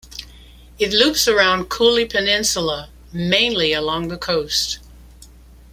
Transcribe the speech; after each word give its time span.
It 0.79 0.93
loops 0.93 1.27
around 1.27 1.69
Cooley 1.69 2.05
Peninsula, 2.05 2.89
mainly 3.13 3.71
along 3.71 4.07
the 4.07 4.17
coast. 4.17 4.79